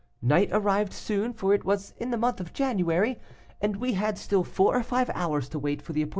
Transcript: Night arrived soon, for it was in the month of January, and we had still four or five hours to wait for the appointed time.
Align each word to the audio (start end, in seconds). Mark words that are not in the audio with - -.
Night 0.23 0.49
arrived 0.51 0.93
soon, 0.93 1.31
for 1.31 1.53
it 1.53 1.63
was 1.63 1.93
in 1.99 2.09
the 2.09 2.17
month 2.17 2.39
of 2.39 2.53
January, 2.53 3.19
and 3.61 3.75
we 3.75 3.93
had 3.93 4.17
still 4.17 4.43
four 4.43 4.75
or 4.75 4.81
five 4.81 5.11
hours 5.13 5.47
to 5.49 5.59
wait 5.59 5.79
for 5.79 5.93
the 5.93 6.01
appointed 6.01 6.09
time. 6.09 6.09